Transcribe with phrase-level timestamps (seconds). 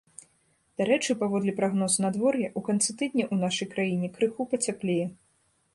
[0.81, 5.07] Дарэчы, паводле прагнозу надвор'я, у канцы тыдня ў нашай краіне крыху пацяплее.